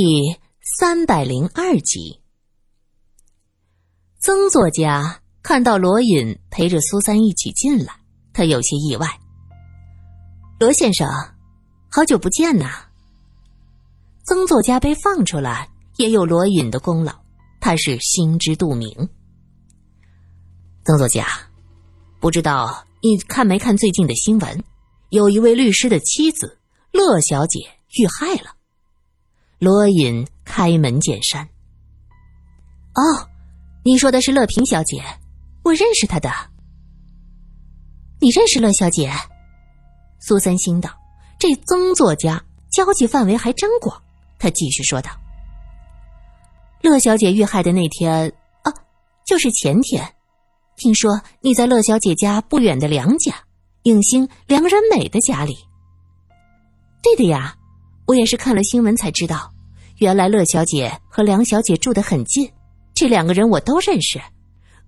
[0.00, 2.20] 第三百零二集，
[4.20, 7.94] 曾作家看到罗隐陪着苏三一起进来，
[8.32, 9.08] 他有些意外。
[10.60, 11.08] 罗先生，
[11.90, 12.86] 好久不见呐！
[14.24, 17.12] 曾作家被放出来，也有罗隐的功劳，
[17.58, 18.88] 他是心知肚明。
[20.84, 21.26] 曾作家，
[22.20, 24.62] 不知道你看没看最近的新闻？
[25.08, 26.56] 有一位律师的妻子
[26.92, 27.58] 乐小姐
[27.98, 28.54] 遇害了。
[29.58, 31.48] 罗隐开门见山
[32.94, 33.28] ：“哦，
[33.84, 35.02] 你说的是乐平小姐，
[35.64, 36.30] 我认识她的。
[38.20, 39.10] 你认识乐小姐？”
[40.20, 40.88] 苏三心道
[41.40, 44.00] ：“这曾作家交际范围还真广。”
[44.38, 45.10] 他继续说道
[46.80, 48.32] ：“乐小姐遇害的那天，
[48.62, 48.72] 啊，
[49.26, 50.14] 就是前天。
[50.76, 53.34] 听说你在乐小姐家不远的梁家，
[53.82, 55.56] 影星梁仁美的家里。
[57.02, 57.56] 对的呀。”
[58.08, 59.52] 我也是看了新闻才知道，
[59.98, 62.48] 原来乐小姐和梁小姐住得很近，
[62.94, 64.20] 这两个人我都认识，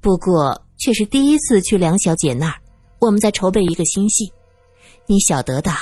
[0.01, 2.55] 不过却是第一次去梁小姐那儿。
[3.01, 4.33] 我们在筹备一个新戏，
[5.07, 5.73] 你晓得的，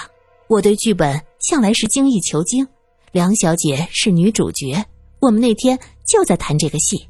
[0.48, 2.66] 我对剧本向来是精益求精。
[3.12, 4.84] 梁小姐是女主角，
[5.20, 7.08] 我们那天就在谈这个戏。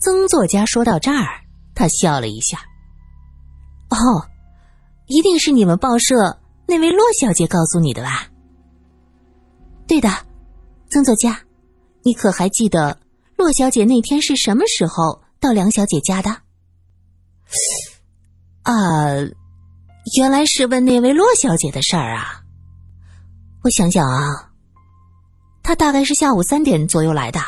[0.00, 1.42] 曾作家说到这儿，
[1.74, 2.58] 他笑了一下。
[3.90, 4.26] 哦，
[5.06, 8.28] 一定是你们报社那位骆小姐告诉你的吧？
[9.86, 10.08] 对的，
[10.90, 11.38] 曾作家，
[12.02, 12.98] 你可还记得
[13.36, 16.30] 洛小姐那天是什么时候到梁小姐家的？
[18.62, 18.72] 啊，
[20.16, 22.42] 原来是问那位洛小姐的事儿啊！
[23.62, 24.50] 我想想啊，
[25.62, 27.40] 她大概是下午三点左右来的。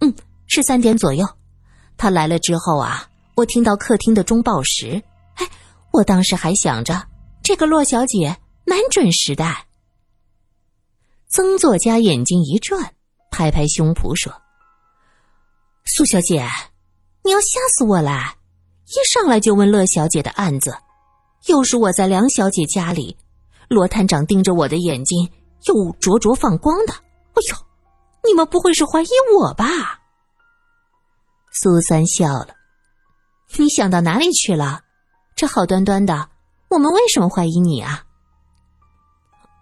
[0.00, 0.14] 嗯，
[0.46, 1.26] 是三点左右。
[1.96, 5.02] 她来了之后啊，我听到客厅的钟报时，
[5.36, 5.48] 哎，
[5.90, 7.02] 我当时还想着
[7.42, 8.36] 这个洛小姐
[8.66, 9.44] 蛮准时的。
[11.28, 12.94] 曾作家眼睛一转，
[13.30, 14.32] 拍拍胸脯说
[15.84, 16.42] ：“苏小姐，
[17.22, 18.34] 你要吓死我了！
[18.86, 20.74] 一上来就问乐小姐的案子，
[21.46, 23.14] 又是我在梁小姐家里，
[23.68, 25.30] 罗探长盯着我的眼睛
[25.66, 26.94] 又灼灼放光的。
[26.94, 27.56] 哎呦，
[28.24, 29.66] 你们不会是怀疑我吧？”
[31.52, 32.48] 苏三笑了
[33.58, 34.80] ：“你想到哪里去了？
[35.36, 36.30] 这好端端的，
[36.70, 38.02] 我们为什么怀疑你啊？”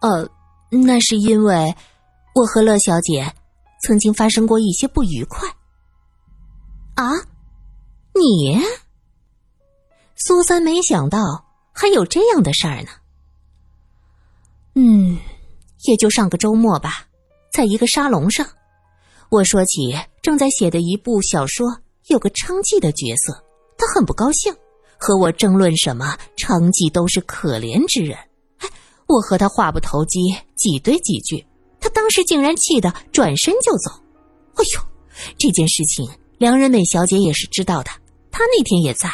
[0.01, 0.31] 呃。
[0.83, 1.75] 那是因为
[2.35, 3.33] 我和乐小姐
[3.83, 5.49] 曾经发生过一些不愉快。
[6.95, 7.13] 啊，
[8.15, 8.61] 你？
[10.17, 12.89] 苏三没想到还有这样的事儿呢。
[14.75, 15.19] 嗯，
[15.85, 17.07] 也就上个周末吧，
[17.53, 18.47] 在一个沙龙上，
[19.29, 21.67] 我说起正在写的一部小说
[22.07, 23.45] 有个娼妓的角色，
[23.77, 24.55] 他很不高兴，
[24.99, 28.19] 和我争论什么娼妓都是可怜之人。
[29.07, 31.47] 我和他话不投机，挤兑几句，
[31.81, 33.91] 他当时竟然气得转身就走。
[34.57, 34.81] 哎呦，
[35.39, 36.09] 这件事情
[36.39, 37.91] 梁仁美小姐也是知道的，
[38.31, 39.09] 她那天也在。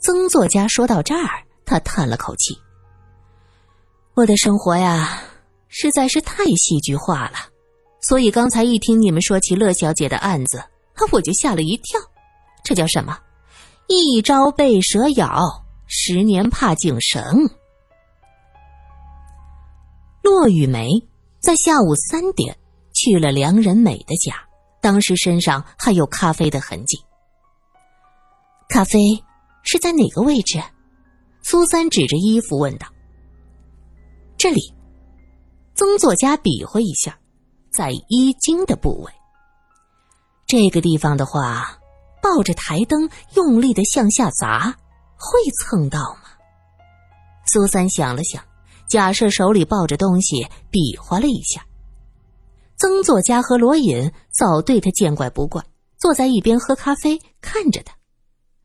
[0.00, 2.56] 曾作家说到这儿，他叹了口气
[4.14, 5.22] ：“我的生活呀，
[5.68, 7.38] 实在是太戏剧化了，
[8.00, 10.62] 所以刚才一听你们说起乐小姐的案子，
[11.10, 12.00] 我就吓了一跳。
[12.62, 13.18] 这叫什么？
[13.88, 17.50] 一朝被蛇咬，十年怕井绳。”
[20.28, 20.90] 骆雨梅
[21.40, 22.54] 在下午三点
[22.92, 24.34] 去了梁仁美的家，
[24.78, 26.98] 当时身上还有咖啡的痕迹。
[28.68, 29.00] 咖啡
[29.62, 30.62] 是在哪个位置？
[31.42, 32.86] 苏三指着衣服问道。
[34.36, 34.60] 这里，
[35.74, 37.18] 曾作家比划一下，
[37.72, 39.10] 在衣襟的部位。
[40.46, 41.78] 这个地方的话，
[42.22, 44.76] 抱着台灯用力的向下砸，
[45.16, 46.28] 会蹭到吗？
[47.46, 48.44] 苏三想了想。
[48.88, 51.64] 假设手里抱着东西，比划了一下。
[52.76, 55.62] 曾作家和罗隐早对他见怪不怪，
[55.98, 57.94] 坐在一边喝咖啡，看着他。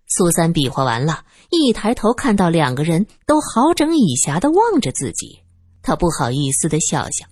[0.07, 5.39] 苏三比划完了，一抬头看到两个人都好整以暇的望着自己，
[5.81, 7.25] 他不好意思的笑笑。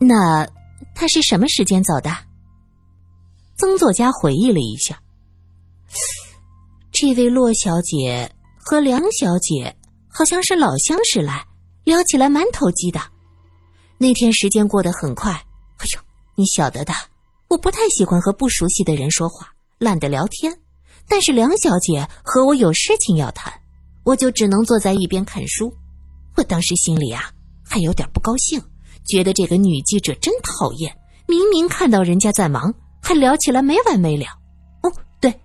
[0.00, 0.48] 那
[0.94, 2.10] 他是什么时间走的？
[3.58, 4.98] 曾作家回忆了一下，
[6.90, 9.76] 这位骆小姐和梁小姐。
[10.16, 11.44] 好像是老相识来，
[11.84, 12.98] 聊起来蛮投机的。
[13.98, 15.30] 那天时间过得很快。
[15.32, 16.00] 哎呦，
[16.34, 16.94] 你晓得的，
[17.48, 19.46] 我不太喜欢和不熟悉的人说话，
[19.76, 20.50] 懒得聊天。
[21.06, 23.52] 但是梁小姐和我有事情要谈，
[24.04, 25.70] 我就只能坐在一边看书。
[26.34, 27.30] 我当时心里啊
[27.62, 28.58] 还有点不高兴，
[29.04, 30.96] 觉得这个女记者真讨厌。
[31.28, 32.72] 明明看到人家在忙，
[33.02, 34.24] 还聊起来没完没了。
[34.82, 34.90] 哦，
[35.20, 35.38] 对，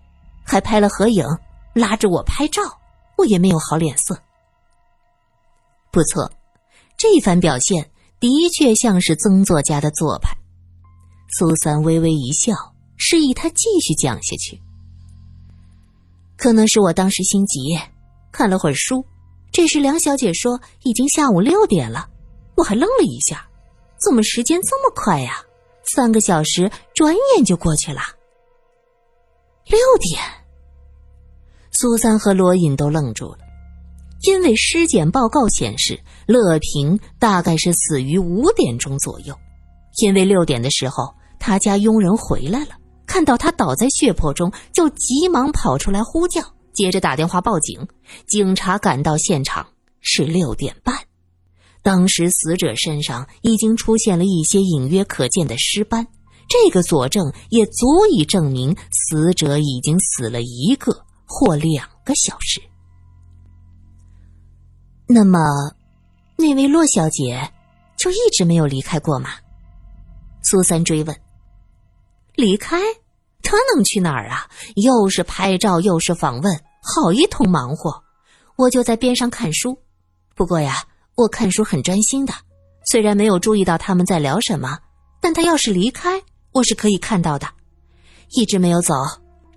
[0.45, 1.25] 还拍了合影，
[1.74, 2.62] 拉着我拍照，
[3.17, 4.17] 我也没有好脸色。
[5.91, 6.31] 不错，
[6.97, 10.29] 这番表现的确像是曾作家的做派。
[11.38, 12.53] 苏三微微一笑，
[12.97, 14.61] 示意他继续讲下去。
[16.38, 17.77] 可能是我当时心急，
[18.31, 19.05] 看了会儿书。
[19.51, 22.09] 这时梁小姐说已经下午六点了，
[22.55, 23.45] 我还愣了一下，
[23.99, 25.43] 怎么时间这么快呀？
[25.83, 28.01] 三个小时转眼就过去了。
[29.65, 30.21] 六点，
[31.71, 33.39] 苏三和罗隐都愣住了，
[34.23, 39.35] 因为尸检报告显示乐平大概是死于五点钟左右，
[40.01, 41.13] 因为六点的时候。
[41.44, 42.75] 他家佣人回来了，
[43.07, 46.39] 看到他倒在血泊中，就急忙跑出来呼叫，
[46.71, 47.88] 接着打电话报警。
[48.27, 49.65] 警察赶到现场
[50.01, 50.95] 是六点半，
[51.81, 56.06] 当时死者身上已经出现了一些隐约可见的尸斑，
[56.47, 60.95] 这个佐证也足以证明死者已经死了一个
[61.25, 62.62] 或两个小时。
[65.13, 65.39] 那么，
[66.37, 67.51] 那位洛小姐
[67.97, 69.31] 就一直没有离开过吗？
[70.41, 71.13] 苏三追问。
[72.35, 72.79] 离开，
[73.43, 74.47] 他能去哪儿啊？
[74.75, 78.01] 又是拍照，又是访问，好一通忙活。
[78.55, 79.77] 我就在边上看书。
[80.33, 80.81] 不过呀，
[81.15, 82.33] 我看书很专心的，
[82.85, 84.79] 虽然没有注意到他们在聊什么，
[85.19, 86.21] 但他要是离开，
[86.53, 87.49] 我是可以看到的。
[88.29, 88.95] 一直没有走，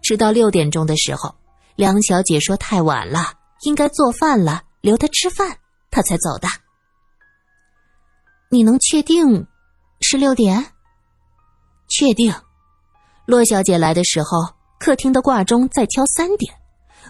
[0.03, 1.33] 直到六点钟的时候，
[1.77, 5.57] 梁小姐说太晚了，应该做饭了，留他吃饭，
[5.91, 6.47] 他才走的。
[8.51, 9.47] 你能确定
[10.03, 10.63] 是六点？
[11.89, 12.31] 确定。
[13.25, 14.47] 骆小姐来的时候，
[14.79, 16.55] 客厅的挂钟在敲三点，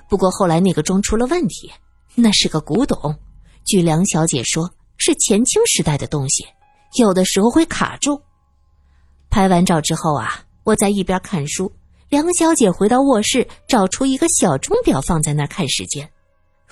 [0.09, 1.69] 不过后来那个钟出了问题，
[2.15, 3.19] 那是个古董，
[3.65, 6.47] 据梁小姐说是前清时代的东西，
[7.00, 8.23] 有的时候会卡住。
[9.31, 11.73] 拍完照之后啊，我在一边看书，
[12.09, 16.09] 梁小姐回到卧室，找出一个小钟表放在那儿看时间。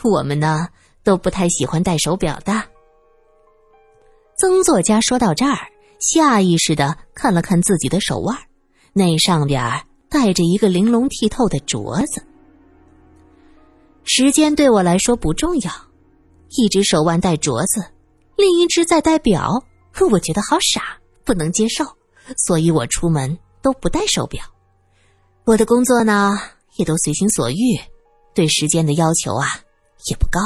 [0.04, 0.68] 我们呢
[1.02, 2.62] 都不太喜欢戴手表的。
[4.36, 5.56] 曾作家说到这儿，
[6.00, 8.36] 下意识的看了看自己的手腕。
[8.92, 9.62] 那上边
[10.08, 12.22] 带着一个玲珑剔透的镯子。
[14.04, 15.70] 时间对我来说不重要，
[16.50, 17.84] 一只手腕戴镯子，
[18.36, 19.64] 另一只在戴表，
[20.10, 21.84] 我觉得好傻，不能接受，
[22.36, 24.44] 所以我出门都不戴手表。
[25.44, 26.36] 我的工作呢，
[26.76, 27.78] 也都随心所欲，
[28.34, 29.46] 对时间的要求啊
[30.10, 30.40] 也不高。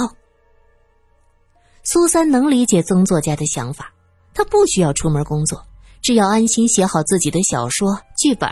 [1.89, 3.93] 苏三能理解曾作家的想法，
[4.35, 5.65] 他不需要出门工作。
[6.03, 8.51] 只要安心写好自己的小说剧本，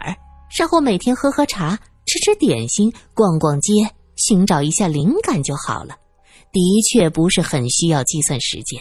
[0.57, 1.77] 然后每天喝喝茶、
[2.07, 3.73] 吃吃点心、逛逛街，
[4.15, 5.97] 寻找一下灵感就好了。
[6.53, 8.81] 的确不是很需要计算时间。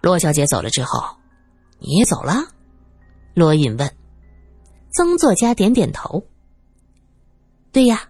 [0.00, 1.02] 罗小姐走了之后，
[1.80, 2.36] 你也走了？
[3.34, 3.96] 罗隐问。
[4.92, 6.22] 曾作家点点头。
[7.72, 8.08] 对呀，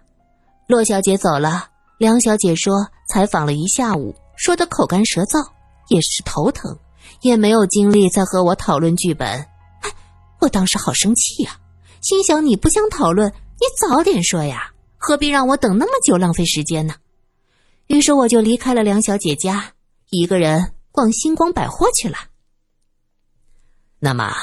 [0.67, 1.67] 骆小姐走了。
[1.97, 5.45] 梁小姐说采访了一下午，说的口干舌燥，
[5.89, 6.77] 也是头疼。
[7.21, 9.27] 也没有精力再和我讨论剧本，
[9.81, 9.91] 哎，
[10.39, 11.59] 我当时好生气呀，
[12.01, 16.95] 心想你不想讨论，你早点说呀，何必让我等那么久，浪费时间呢？
[17.87, 19.73] 于是我就离开了梁小姐家，
[20.11, 22.17] 一个人逛星光百货去了。
[23.97, 24.33] 那么，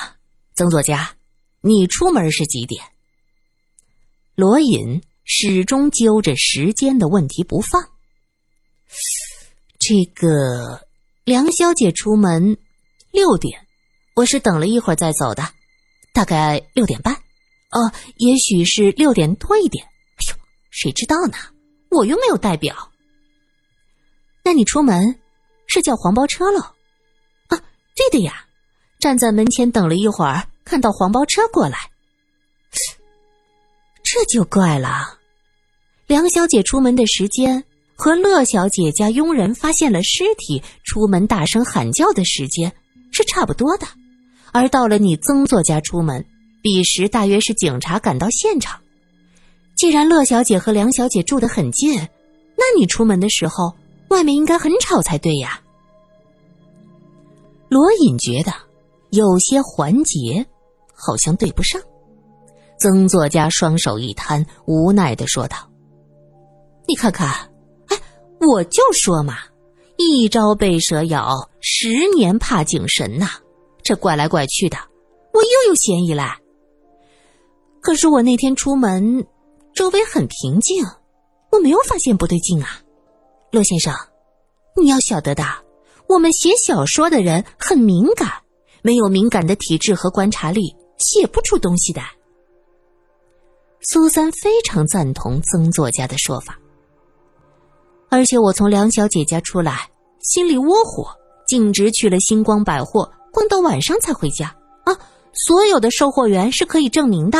[0.54, 1.12] 曾作家，
[1.62, 2.84] 你出门是几点？
[4.34, 7.82] 罗隐始终揪着时间的问题不放。
[9.78, 10.86] 这个。
[11.24, 12.56] 梁小姐出门
[13.10, 13.66] 六点，
[14.14, 15.42] 我是等了一会儿再走的，
[16.12, 17.14] 大概六点半，
[17.72, 19.84] 哦，也许是六点多一点。
[19.84, 20.38] 哎呦，
[20.70, 21.36] 谁知道呢？
[21.90, 22.92] 我又没有代表。
[24.44, 25.18] 那你出门
[25.66, 26.60] 是叫黄包车喽？
[27.48, 27.60] 啊，
[27.96, 28.46] 对的呀，
[29.00, 31.90] 站在门前等了一会儿，看到黄包车过来，
[34.04, 35.18] 这就怪了。
[36.06, 37.64] 梁小姐出门的时间。
[37.96, 42.70] 和乐小姐家佣人发现了尸体，出门大声喊叫的时间
[43.10, 43.86] 是差不多的，
[44.52, 46.24] 而到了你曾作家出门，
[46.62, 48.78] 彼时大约是警察赶到现场。
[49.76, 51.98] 既然乐小姐和梁小姐住得很近，
[52.56, 53.74] 那你出门的时候，
[54.08, 55.60] 外面应该很吵才对呀。
[57.68, 58.52] 罗隐觉得
[59.10, 60.46] 有些环节
[60.94, 61.80] 好像对不上，
[62.78, 65.56] 曾作家双手一摊，无奈的说道
[66.86, 67.34] ：“你看看。”
[68.40, 69.38] 我就说嘛，
[69.96, 73.30] 一朝被蛇咬，十年怕井绳呐。
[73.82, 74.76] 这怪来怪去的，
[75.32, 76.36] 我又有嫌疑了。
[77.80, 79.26] 可是我那天出门，
[79.74, 80.84] 周围很平静，
[81.52, 82.80] 我没有发现不对劲啊。
[83.52, 83.94] 骆先生，
[84.76, 85.44] 你要晓得的，
[86.08, 88.28] 我们写小说的人很敏感，
[88.82, 92.02] 没有敏感的体质和观察力，写不出东西的。
[93.80, 96.58] 苏三非常赞同曾作家的说法。
[98.08, 99.88] 而且我从梁小姐家出来，
[100.20, 101.08] 心里窝火，
[101.46, 104.96] 径直去了星光百货，逛到晚上才回家啊！
[105.46, 107.38] 所有的售货员是可以证明的，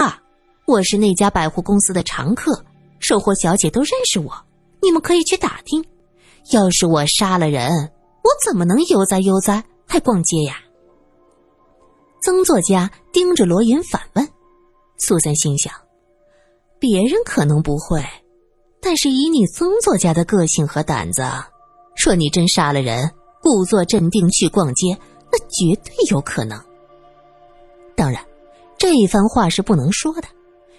[0.66, 2.64] 我是那家百货公司的常客，
[2.98, 4.32] 售货小姐都认识我，
[4.82, 5.84] 你们可以去打听。
[6.52, 7.70] 要是我杀了人，
[8.22, 10.56] 我怎么能悠哉悠哉还逛街呀？
[12.20, 14.28] 曾作家盯着罗隐反问，
[14.98, 15.72] 苏三心想，
[16.78, 18.04] 别人可能不会，
[18.88, 21.24] 但是以你曾作家的个性和胆子，
[21.96, 23.10] 说你真杀了人，
[23.42, 24.96] 故作镇定去逛街，
[25.32, 26.56] 那绝对有可能。
[27.96, 28.24] 当然，
[28.78, 30.28] 这一番话是不能说的，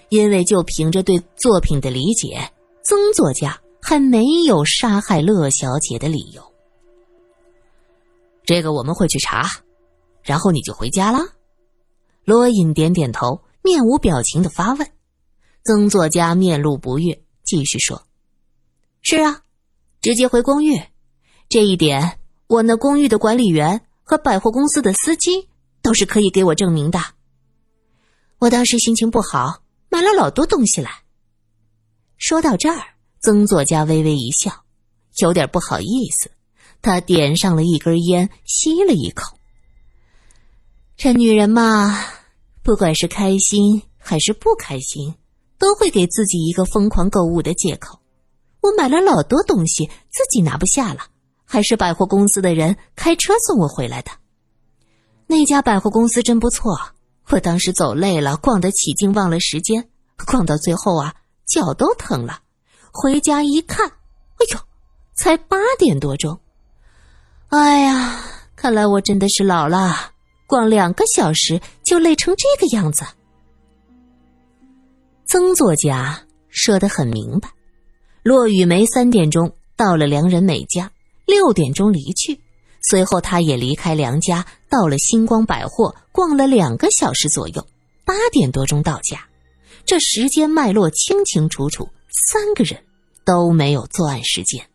[0.08, 2.50] 因为就凭着对作品的理解，
[2.86, 3.60] 曾作家。
[3.82, 6.42] 还没有杀害乐小姐的理由。
[8.46, 9.50] 这个我们会去查，
[10.24, 11.20] 然后你就回家了。
[12.24, 14.88] 罗隐点点头，面无表情的发问。
[15.66, 18.06] 曾作家面露不悦，继续说
[19.02, 19.42] ：“是啊，
[20.02, 20.80] 直接回公寓。
[21.50, 25.48] 这一点，我那公寓的管理员和百货公司的司机
[25.82, 27.00] 都是可以给我证明的。
[28.38, 30.92] 我当时心情不好，买了老多东西来。”
[32.20, 32.84] 说到这儿。
[33.20, 34.64] 曾作家微微一笑，
[35.18, 36.32] 有点不好意思。
[36.84, 39.40] 他点上了一根烟，吸了一口。
[40.96, 42.00] 这女人嘛，
[42.62, 45.16] 不管是开心还是不开心，
[45.58, 48.00] 都会给自己一个疯狂购物的借口。
[48.62, 51.02] 我买了老多东西，自己拿不下了，
[51.46, 54.12] 还是百货公司的人开车送我回来的。
[55.28, 56.78] 那家百货公司真不错，
[57.30, 59.90] 我当时走累了，逛得起劲，忘了时间，
[60.26, 62.40] 逛到最后啊，脚都疼了。
[62.92, 64.60] 回家一看，哎呦，
[65.16, 66.40] 才八点多钟。
[67.50, 68.24] 哎呀，
[68.56, 70.12] 看来我真的是老了，
[70.48, 73.06] 逛两个小时就累成这个样子。
[75.28, 77.50] 曾作家说的很明白，
[78.24, 80.92] 骆雨梅三点钟到了良人美家，
[81.26, 82.40] 六点钟离去，
[82.82, 87.68] 随后他也离开梁家，到了星光百货逛了两个小时左右，
[88.06, 89.28] 八点多钟到家。
[89.86, 91.90] 这时间脉络清清楚楚，
[92.32, 92.82] 三个人。
[93.28, 94.66] 都没有作案时间。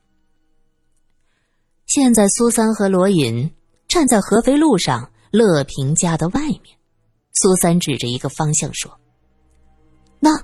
[1.87, 3.50] 现在苏三和罗隐
[3.88, 6.76] 站在合肥路上乐平家的外面，
[7.32, 9.00] 苏三指着一个方向说
[10.25, 10.41] ：“那，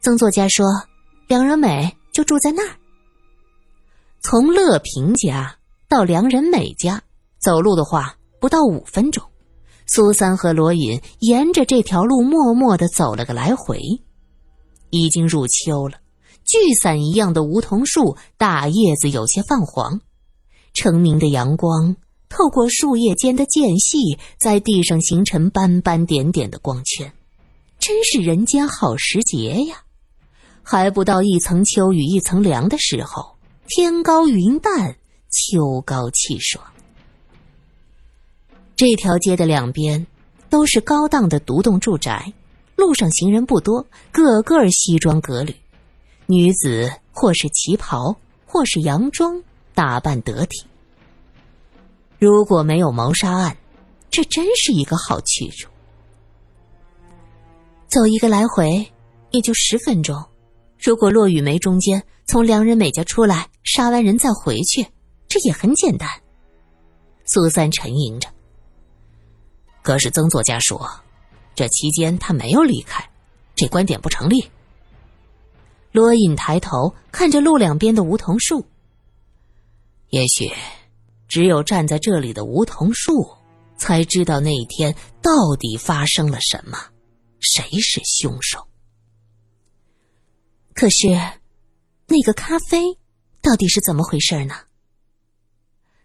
[0.00, 0.64] 曾作家说，
[1.26, 2.76] 梁仁美就住在那儿。
[4.20, 5.56] 从乐平家
[5.88, 7.02] 到梁仁美家，
[7.40, 9.20] 走路的话不到五分钟。
[9.88, 13.80] 苏三和罗隐沿着这条路默默的走了个来回，
[14.90, 15.98] 已经入秋了。”
[16.46, 20.00] 聚伞一样的梧桐树，大叶子有些泛黄，
[20.74, 21.96] 澄明的阳光
[22.28, 27.12] 透过树叶间的间隙，在地上形成斑斑点点的光圈，
[27.82, 29.82] 真是人间好时节呀！
[30.62, 33.36] 还不到一层秋雨一层凉的时候，
[33.66, 34.96] 天高云淡，
[35.28, 36.64] 秋高气爽。
[38.76, 40.06] 这条街的两边
[40.48, 42.32] 都是高档的独栋住宅，
[42.76, 45.52] 路上行人不多，个个西装革履。
[46.26, 49.42] 女子或是旗袍，或是洋装，
[49.74, 50.64] 打扮得体。
[52.20, 53.56] 如果没有谋杀案，
[54.08, 55.68] 这真是一个好去处。
[57.92, 58.90] 走一个来回
[59.32, 60.16] 也就十分钟。
[60.78, 64.86] 如果骆雨梅中间从良人美家出来，杀完人再回去，
[65.28, 66.08] 这也很简单。
[67.26, 68.30] 苏三沉吟着。
[69.82, 70.90] 可是曾作家说，
[71.54, 73.06] 这期间他没有离开，
[73.54, 74.42] 这观点不成立。
[75.90, 78.64] 罗隐抬头看着路两边的梧桐树。
[80.08, 80.50] 也许，
[81.28, 83.28] 只有站在这里的梧桐树，
[83.76, 86.78] 才知道那一天到底发生了什么，
[87.42, 88.66] 谁是凶手。
[90.72, 91.08] 可是，
[92.06, 92.96] 那个咖啡
[93.42, 94.54] 到底是怎么回事呢？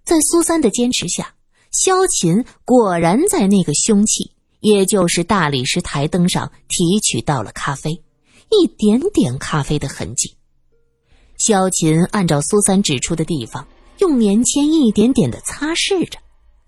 [0.03, 1.36] 在苏三的坚持下，
[1.72, 8.03] 萧琴果然在那个凶器，也就是大理石台灯上提取到了咖啡。
[8.50, 10.38] 一点点咖啡的痕迹，
[11.38, 13.67] 萧琴按照苏三指出的地方，
[14.00, 16.17] 用棉签一点点的擦拭着，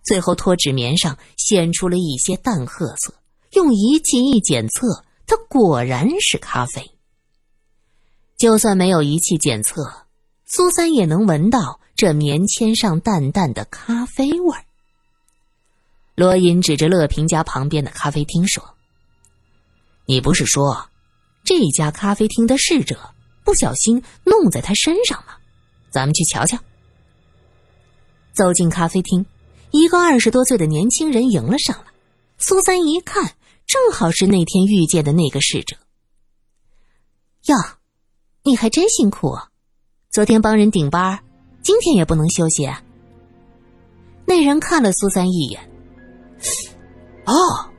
[0.03, 3.18] 最后脱纸棉上显出了一些淡褐色。
[3.59, 6.91] 用仪器一检测，它果然是咖啡。
[8.37, 10.05] 就算没有仪器检测，
[10.45, 14.63] 苏三也能闻到这棉签上淡淡的咖啡味儿。
[16.15, 18.63] 罗隐指着乐平家旁边的咖啡厅说
[20.07, 20.89] ：“你不是说？”
[21.43, 23.13] 这家咖啡厅的侍者
[23.43, 25.35] 不小心弄在他身上吗，
[25.89, 26.57] 咱们去瞧瞧。
[28.31, 29.25] 走进咖啡厅，
[29.71, 31.91] 一个二十多岁的年轻人迎了上来。
[32.41, 33.33] 苏三一看，
[33.69, 35.77] 正好是那天遇见的那个侍者。
[37.45, 37.55] 哟，
[38.41, 39.37] 你还真辛苦，
[40.09, 41.23] 昨天帮人顶班，
[41.61, 42.83] 今天也不能休息啊。
[44.25, 45.61] 那人看了苏三一眼。
[47.25, 47.69] 哦，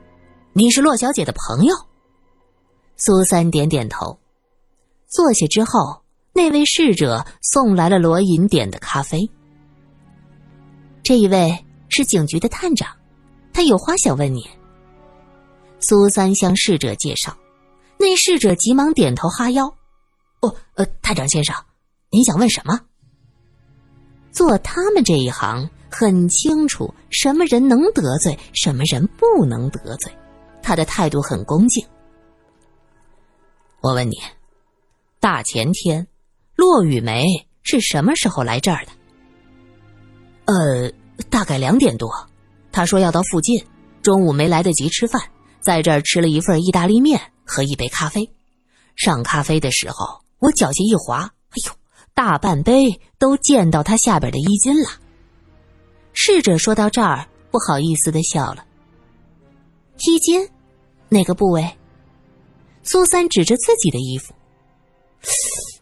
[0.53, 1.75] 你是洛小姐的朋友。
[2.95, 4.17] 苏三点点头，
[5.09, 9.29] 坐下之后，那位侍者送来了罗隐点的咖啡。
[11.03, 12.95] 这一位是警局的探长，
[13.51, 14.49] 他有话想问你。
[15.81, 17.35] 苏三向侍者介绍，
[17.97, 19.65] 那侍者急忙点头哈腰。
[20.39, 21.55] 哦，呃，探长先生，
[22.09, 22.79] 您想问什么？
[24.31, 30.11] 做他们这一行，很清楚什么人能得罪，什么人不能得罪。
[30.63, 31.85] 他的态度很恭敬。
[33.81, 34.15] 我问你，
[35.19, 36.07] 大前天，
[36.55, 37.25] 骆雨梅
[37.63, 38.91] 是什么时候来这儿的？
[40.45, 40.91] 呃，
[41.29, 42.09] 大概两点多。
[42.71, 43.65] 他说要到附近，
[44.01, 45.21] 中午没来得及吃饭，
[45.61, 48.29] 在这儿吃了一份意大利面和一杯咖啡。
[48.95, 51.71] 上咖啡的时候，我脚下一滑，哎呦！
[52.13, 54.89] 大半杯都溅到他下边的衣襟了。
[56.11, 58.65] 侍者说到这儿，不好意思的笑了。
[59.99, 60.45] 衣襟，
[61.07, 61.77] 哪个部位？
[62.83, 64.33] 苏三指着自己的衣服。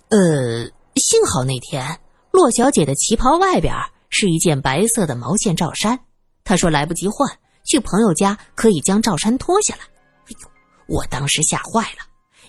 [0.10, 2.00] 呃，幸好那天
[2.32, 3.74] 洛小姐的旗袍外边
[4.10, 6.00] 是一件白色的毛线罩衫，
[6.44, 7.28] 她说来不及换，
[7.70, 9.82] 去朋友家可以将罩衫脱下来。
[10.26, 10.50] 哎呦，
[10.88, 12.04] 我当时吓坏了，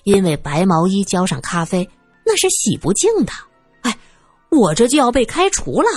[0.05, 1.87] 因为白毛衣浇上咖啡，
[2.25, 3.33] 那是洗不净的。
[3.83, 3.97] 哎
[4.51, 5.89] 我这就要被开除了，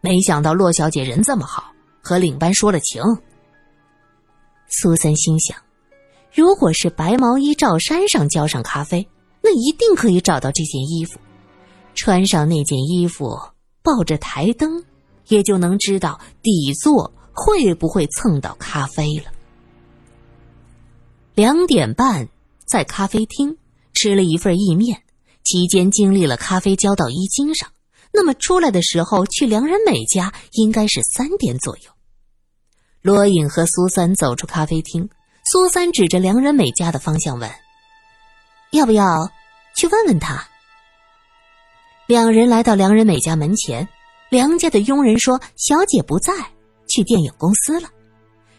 [0.00, 3.00] 没想到洛小姐人这么好，和领班说了情。
[4.68, 5.56] 苏三心想，
[6.34, 9.08] 如果是白毛衣罩衫上浇上咖啡，
[9.40, 11.20] 那一定可以找到这件衣服。
[11.94, 13.38] 穿上那件衣服，
[13.82, 14.84] 抱着台灯，
[15.28, 19.30] 也就能知道底座会不会蹭到咖啡了。
[21.34, 22.26] 两点半，
[22.66, 23.56] 在咖啡厅
[23.92, 25.02] 吃了一份意面。
[25.44, 27.70] 期间经历了咖啡浇到衣襟上，
[28.12, 31.90] 那么出来的时候去良人美家应该是三点左右。
[33.00, 35.08] 罗隐和苏三走出咖啡厅，
[35.44, 37.48] 苏三指着良人美家的方向问
[38.72, 39.30] ：“要不要
[39.76, 40.48] 去问问他？”
[42.08, 43.88] 两人来到良人美家门前，
[44.30, 46.32] 梁家的佣人说：“小姐不在，
[46.96, 47.90] 去电影公司了。”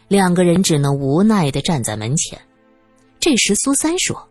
[0.08, 2.40] 两个人只能无奈的站在门前。
[3.20, 4.30] 这时苏三说：“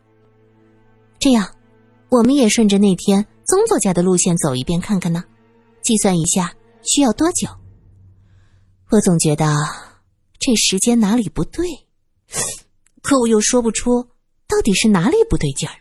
[1.18, 1.52] 这样。”
[2.08, 5.24] 我们也顺着那天宗作家的路线走一遍看看呢，
[5.82, 7.48] 计算一下需要多久。
[8.90, 9.52] 我总觉得
[10.38, 11.66] 这时间哪里不对，
[13.02, 14.04] 可我又说不出
[14.46, 15.74] 到底是哪里不对劲儿。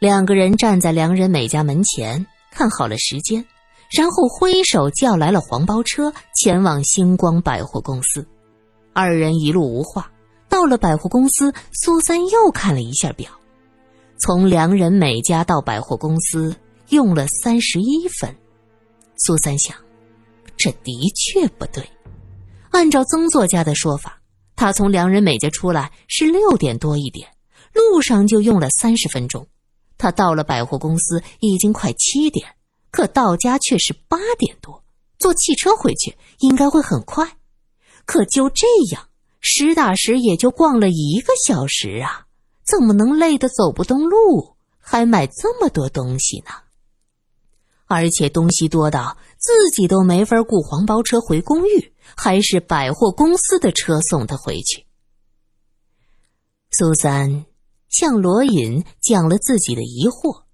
[0.00, 3.42] 两个人站在良人美家门前看好了时间，
[3.90, 8.26] 然后挥手叫来了黄包车，前往星光百货公司。
[8.92, 10.10] 二人一路无话，
[10.48, 13.30] 到了百货公司，苏三又看了一下表。
[14.18, 16.56] 从良人美家到百货公司
[16.88, 18.34] 用了三十一分，
[19.18, 19.76] 苏三想，
[20.56, 21.86] 这的确不对。
[22.70, 24.18] 按照曾作家的说法，
[24.56, 27.28] 他从良人美家出来是六点多一点，
[27.74, 29.46] 路上就用了三十分钟。
[29.98, 32.48] 他到了百货公司已经快七点，
[32.96, 34.82] 可到家却是八点多。
[35.18, 37.36] 坐汽车回去应该会很快，
[38.06, 42.24] 可就这样，实打实也就逛了一个小时啊。
[42.64, 46.52] 怎么能累得走不动路，还买这么多东西呢？
[47.84, 54.86] 而且东西多到自己都没法雇黄包车回公寓，还是百货公司的车送他回去。
[56.70, 57.44] 苏三
[57.90, 60.44] 向罗隐讲了自己的疑惑，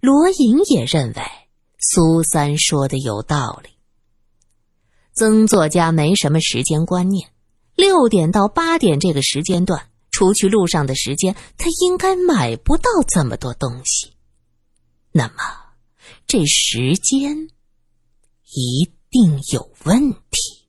[0.00, 1.22] 罗隐也认为
[1.82, 3.70] 苏三说的有道理。
[5.14, 7.30] 曾作家没什么时间观念，
[7.74, 9.88] 六点到八点这个时间段。
[10.10, 14.12] 除去路上的时间，他应该买不到这么多东西。
[15.10, 15.34] 那么，
[16.26, 17.48] 这时间
[18.54, 20.61] 一定有问题。